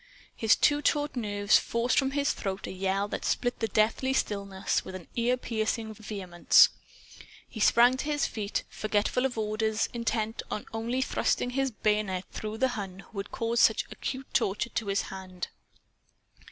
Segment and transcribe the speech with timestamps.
[0.35, 4.83] His too taut nerves forced from his throat a yell that split the deathly stillness
[4.83, 6.69] with an ear piercing vehemence.
[7.47, 12.57] He sprang to his feet, forgetful of orders intent only on thrusting his bayonet through
[12.57, 15.49] the Hun who had caused such acute torture to his hand.